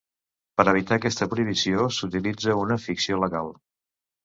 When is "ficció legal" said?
2.89-3.57